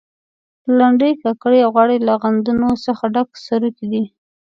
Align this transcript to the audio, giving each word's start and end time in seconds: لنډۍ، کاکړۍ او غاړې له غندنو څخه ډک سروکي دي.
لنډۍ، 0.77 1.11
کاکړۍ 1.23 1.59
او 1.65 1.69
غاړې 1.75 1.97
له 2.07 2.13
غندنو 2.21 2.71
څخه 2.85 3.03
ډک 3.13 3.29
سروکي 3.45 3.87
دي. 3.93 4.03